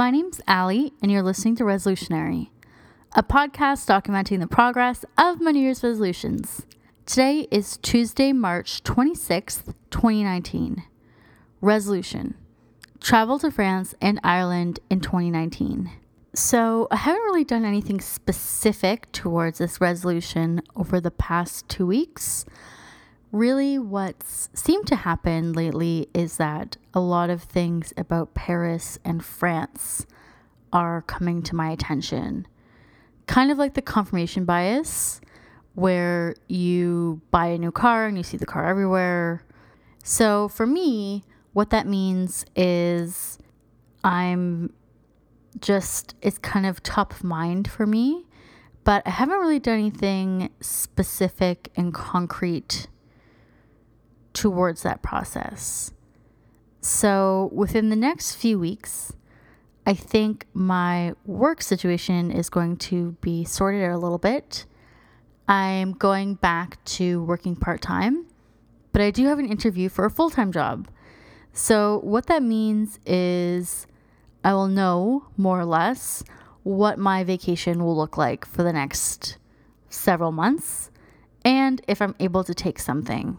My 0.00 0.10
name's 0.10 0.40
Allie, 0.46 0.94
and 1.02 1.12
you're 1.12 1.22
listening 1.22 1.56
to 1.56 1.64
Resolutionary, 1.64 2.48
a 3.14 3.22
podcast 3.22 3.84
documenting 3.86 4.40
the 4.40 4.46
progress 4.46 5.04
of 5.18 5.42
my 5.42 5.50
New 5.50 5.60
Year's 5.60 5.84
resolutions. 5.84 6.62
Today 7.04 7.46
is 7.50 7.76
Tuesday, 7.76 8.32
March 8.32 8.82
26th, 8.82 9.74
2019. 9.90 10.84
Resolution 11.60 12.34
Travel 12.98 13.40
to 13.40 13.50
France 13.50 13.94
and 14.00 14.18
Ireland 14.24 14.80
in 14.88 15.00
2019. 15.00 15.90
So, 16.32 16.88
I 16.90 16.96
haven't 16.96 17.20
really 17.20 17.44
done 17.44 17.66
anything 17.66 18.00
specific 18.00 19.12
towards 19.12 19.58
this 19.58 19.82
resolution 19.82 20.62
over 20.74 20.98
the 20.98 21.10
past 21.10 21.68
two 21.68 21.86
weeks. 21.86 22.46
Really, 23.32 23.78
what's 23.78 24.48
seemed 24.54 24.88
to 24.88 24.96
happen 24.96 25.52
lately 25.52 26.08
is 26.12 26.36
that 26.38 26.76
a 26.92 26.98
lot 26.98 27.30
of 27.30 27.44
things 27.44 27.92
about 27.96 28.34
Paris 28.34 28.98
and 29.04 29.24
France 29.24 30.04
are 30.72 31.02
coming 31.02 31.40
to 31.42 31.54
my 31.54 31.70
attention. 31.70 32.48
Kind 33.26 33.52
of 33.52 33.58
like 33.58 33.74
the 33.74 33.82
confirmation 33.82 34.44
bias, 34.44 35.20
where 35.74 36.34
you 36.48 37.20
buy 37.30 37.46
a 37.46 37.58
new 37.58 37.70
car 37.70 38.06
and 38.06 38.16
you 38.16 38.24
see 38.24 38.36
the 38.36 38.46
car 38.46 38.66
everywhere. 38.66 39.44
So, 40.02 40.48
for 40.48 40.66
me, 40.66 41.22
what 41.52 41.70
that 41.70 41.86
means 41.86 42.44
is 42.56 43.38
I'm 44.02 44.72
just, 45.60 46.16
it's 46.20 46.38
kind 46.38 46.66
of 46.66 46.82
top 46.82 47.12
of 47.12 47.22
mind 47.22 47.70
for 47.70 47.86
me, 47.86 48.26
but 48.82 49.06
I 49.06 49.10
haven't 49.10 49.38
really 49.38 49.60
done 49.60 49.78
anything 49.78 50.50
specific 50.60 51.70
and 51.76 51.94
concrete 51.94 52.88
towards 54.40 54.82
that 54.82 55.02
process. 55.02 55.92
So, 56.80 57.50
within 57.52 57.90
the 57.90 57.96
next 57.96 58.36
few 58.36 58.58
weeks, 58.58 59.12
I 59.86 59.92
think 59.92 60.46
my 60.54 61.12
work 61.26 61.60
situation 61.60 62.30
is 62.30 62.48
going 62.48 62.78
to 62.88 63.12
be 63.20 63.44
sorted 63.44 63.84
out 63.84 63.92
a 63.92 63.98
little 63.98 64.18
bit. 64.18 64.64
I'm 65.46 65.92
going 65.92 66.36
back 66.36 66.82
to 66.96 67.22
working 67.24 67.54
part 67.54 67.82
time, 67.82 68.24
but 68.92 69.02
I 69.02 69.10
do 69.10 69.26
have 69.26 69.38
an 69.38 69.46
interview 69.46 69.90
for 69.90 70.06
a 70.06 70.10
full 70.10 70.30
time 70.30 70.52
job. 70.52 70.88
So, 71.52 72.00
what 72.02 72.26
that 72.26 72.42
means 72.42 72.98
is 73.04 73.86
I 74.42 74.54
will 74.54 74.68
know 74.68 75.26
more 75.36 75.60
or 75.60 75.66
less 75.66 76.24
what 76.62 76.98
my 76.98 77.24
vacation 77.24 77.84
will 77.84 77.96
look 77.96 78.16
like 78.16 78.46
for 78.46 78.62
the 78.62 78.72
next 78.72 79.36
several 79.90 80.32
months 80.32 80.90
and 81.44 81.82
if 81.86 82.00
I'm 82.00 82.14
able 82.18 82.44
to 82.44 82.54
take 82.54 82.78
something. 82.78 83.36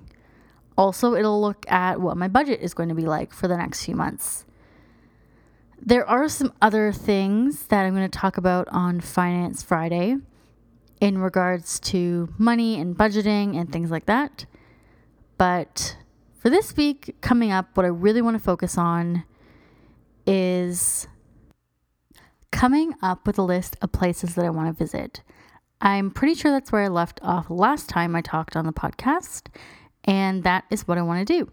Also, 0.81 1.13
it'll 1.13 1.39
look 1.39 1.63
at 1.71 2.01
what 2.01 2.17
my 2.17 2.27
budget 2.27 2.59
is 2.59 2.73
going 2.73 2.89
to 2.89 2.95
be 2.95 3.05
like 3.05 3.31
for 3.31 3.47
the 3.47 3.55
next 3.55 3.85
few 3.85 3.95
months. 3.95 4.45
There 5.79 6.03
are 6.09 6.27
some 6.27 6.53
other 6.59 6.91
things 6.91 7.67
that 7.67 7.85
I'm 7.85 7.93
going 7.93 8.09
to 8.09 8.19
talk 8.19 8.35
about 8.35 8.67
on 8.69 8.99
Finance 8.99 9.61
Friday 9.61 10.15
in 10.99 11.19
regards 11.19 11.79
to 11.81 12.33
money 12.39 12.79
and 12.79 12.97
budgeting 12.97 13.55
and 13.55 13.71
things 13.71 13.91
like 13.91 14.07
that. 14.07 14.47
But 15.37 15.97
for 16.39 16.49
this 16.49 16.75
week 16.75 17.15
coming 17.21 17.51
up, 17.51 17.77
what 17.77 17.85
I 17.85 17.89
really 17.89 18.23
want 18.23 18.35
to 18.35 18.43
focus 18.43 18.75
on 18.75 19.23
is 20.25 21.07
coming 22.49 22.95
up 23.03 23.27
with 23.27 23.37
a 23.37 23.43
list 23.43 23.77
of 23.83 23.91
places 23.91 24.33
that 24.33 24.45
I 24.45 24.49
want 24.49 24.75
to 24.75 24.83
visit. 24.83 25.21
I'm 25.79 26.09
pretty 26.09 26.33
sure 26.33 26.49
that's 26.49 26.71
where 26.71 26.81
I 26.81 26.87
left 26.87 27.19
off 27.21 27.51
last 27.51 27.87
time 27.87 28.15
I 28.15 28.21
talked 28.21 28.55
on 28.55 28.65
the 28.65 28.73
podcast, 28.73 29.45
and 30.05 30.43
that 30.43 30.65
is 30.69 30.87
what 30.87 30.97
I 30.97 31.01
want 31.01 31.27
to 31.27 31.33
do. 31.33 31.51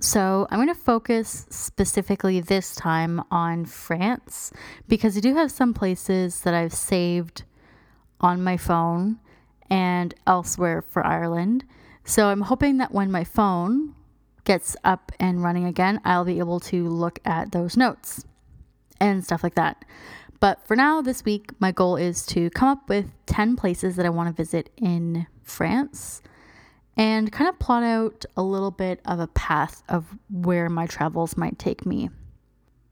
So, 0.00 0.48
I'm 0.50 0.58
going 0.58 0.66
to 0.66 0.74
focus 0.74 1.46
specifically 1.48 2.40
this 2.40 2.74
time 2.74 3.22
on 3.30 3.66
France 3.66 4.52
because 4.88 5.16
I 5.16 5.20
do 5.20 5.34
have 5.36 5.52
some 5.52 5.72
places 5.72 6.40
that 6.40 6.54
I've 6.54 6.72
saved 6.72 7.44
on 8.20 8.42
my 8.42 8.56
phone 8.56 9.20
and 9.70 10.12
elsewhere 10.26 10.82
for 10.82 11.06
Ireland. 11.06 11.64
So, 12.04 12.26
I'm 12.26 12.40
hoping 12.40 12.78
that 12.78 12.92
when 12.92 13.12
my 13.12 13.22
phone 13.22 13.94
gets 14.42 14.76
up 14.82 15.12
and 15.20 15.40
running 15.40 15.66
again, 15.66 16.00
I'll 16.04 16.24
be 16.24 16.40
able 16.40 16.58
to 16.60 16.88
look 16.88 17.20
at 17.24 17.52
those 17.52 17.76
notes 17.76 18.24
and 18.98 19.22
stuff 19.22 19.44
like 19.44 19.54
that. 19.54 19.84
But 20.40 20.66
for 20.66 20.74
now, 20.74 21.00
this 21.00 21.24
week, 21.24 21.52
my 21.60 21.70
goal 21.70 21.94
is 21.94 22.26
to 22.26 22.50
come 22.50 22.68
up 22.68 22.88
with 22.88 23.12
10 23.26 23.54
places 23.54 23.94
that 23.94 24.04
I 24.04 24.10
want 24.10 24.28
to 24.28 24.32
visit 24.34 24.70
in 24.76 25.28
France 25.44 26.22
and 26.96 27.32
kind 27.32 27.48
of 27.48 27.58
plot 27.58 27.82
out 27.82 28.24
a 28.36 28.42
little 28.42 28.70
bit 28.70 29.00
of 29.04 29.18
a 29.18 29.26
path 29.28 29.82
of 29.88 30.06
where 30.30 30.68
my 30.68 30.86
travels 30.86 31.36
might 31.36 31.58
take 31.58 31.86
me. 31.86 32.10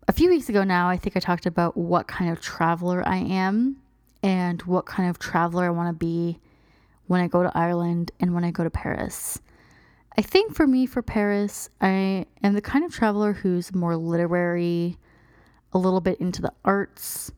A 0.09 0.12
few 0.12 0.31
weeks 0.31 0.49
ago 0.49 0.65
now, 0.65 0.88
I 0.88 0.97
think 0.97 1.16
I 1.16 1.21
talked 1.21 1.47
about 1.47 1.77
what 1.77 2.09
kind 2.09 2.31
of 2.31 2.41
traveler 2.41 3.06
I 3.06 3.19
am 3.19 3.77
and 4.22 4.61
what 4.62 4.87
kind 4.87 5.09
of 5.09 5.19
traveler 5.19 5.65
I 5.65 5.71
want 5.71 5.88
to 5.88 5.93
be 5.93 6.41
when 7.06 7.21
I 7.21 7.28
go 7.28 7.43
to 7.43 7.56
Ireland 7.56 8.11
and 8.21 8.34
when 8.34 8.44
I 8.44 8.50
go 8.50 8.65
to 8.65 8.71
Paris. 8.71 9.41
I 10.19 10.22
think 10.22 10.55
for 10.55 10.67
me, 10.67 10.87
for 10.87 11.03
Paris, 11.03 11.69
I 11.81 12.27
am 12.43 12.55
the 12.55 12.61
kind 12.61 12.84
of 12.84 12.93
traveler 12.93 13.32
who's 13.32 13.75
more 13.75 13.97
literary, 13.97 14.99
a 15.72 15.78
little 15.78 16.00
bit 16.00 16.21
into 16.21 16.43
the 16.43 16.53
arts, 16.65 17.31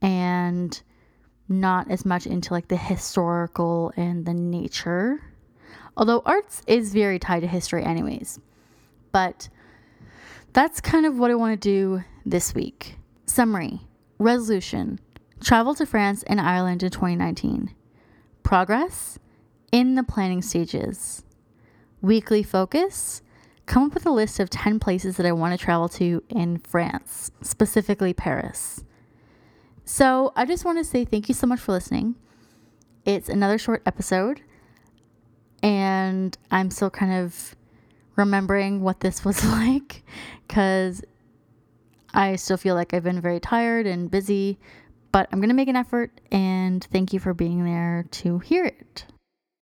and 0.00 0.80
not 1.48 1.90
as 1.90 2.04
much 2.04 2.26
into 2.26 2.52
like 2.52 2.68
the 2.68 2.76
historical 2.76 3.92
and 3.96 4.24
the 4.24 4.34
nature 4.34 5.20
although 5.96 6.22
arts 6.24 6.62
is 6.66 6.92
very 6.92 7.18
tied 7.18 7.40
to 7.40 7.46
history, 7.46 7.84
anyways. 7.84 8.40
But 9.10 9.48
that's 10.52 10.80
kind 10.80 11.06
of 11.06 11.18
what 11.18 11.30
I 11.30 11.34
want 11.34 11.60
to 11.60 11.68
do 11.68 12.04
this 12.24 12.54
week. 12.54 12.96
Summary 13.26 13.80
Resolution 14.18 15.00
Travel 15.42 15.74
to 15.74 15.86
France 15.86 16.22
and 16.24 16.40
Ireland 16.40 16.82
in 16.84 16.90
2019. 16.90 17.74
Progress 18.44 19.18
in 19.72 19.96
the 19.96 20.04
planning 20.04 20.40
stages. 20.40 21.24
Weekly 22.00 22.42
focus 22.42 23.22
come 23.66 23.84
up 23.84 23.94
with 23.94 24.06
a 24.06 24.10
list 24.10 24.38
of 24.38 24.50
10 24.50 24.78
places 24.78 25.16
that 25.16 25.26
I 25.26 25.32
want 25.32 25.58
to 25.58 25.64
travel 25.64 25.88
to 25.90 26.22
in 26.28 26.58
France, 26.58 27.32
specifically 27.40 28.12
Paris. 28.12 28.84
So 29.84 30.32
I 30.36 30.44
just 30.44 30.64
want 30.64 30.78
to 30.78 30.84
say 30.84 31.04
thank 31.04 31.28
you 31.28 31.34
so 31.34 31.46
much 31.46 31.60
for 31.60 31.72
listening. 31.72 32.14
It's 33.04 33.28
another 33.28 33.58
short 33.58 33.82
episode 33.84 34.42
and 35.62 36.36
I'm 36.50 36.70
still 36.70 36.90
kind 36.90 37.12
of 37.12 37.56
remembering 38.16 38.82
what 38.82 39.00
this 39.00 39.24
was 39.24 39.44
like 39.46 40.02
because 40.46 41.02
I 42.14 42.36
still 42.36 42.56
feel 42.56 42.74
like 42.74 42.92
I've 42.92 43.04
been 43.04 43.20
very 43.20 43.40
tired 43.40 43.86
and 43.86 44.10
busy, 44.10 44.58
but 45.12 45.28
I'm 45.32 45.38
going 45.38 45.48
to 45.48 45.54
make 45.54 45.68
an 45.68 45.76
effort 45.76 46.10
and 46.30 46.84
thank 46.92 47.12
you 47.12 47.20
for 47.20 47.32
being 47.32 47.64
there 47.64 48.04
to 48.10 48.38
hear 48.40 48.64
it. 48.64 49.06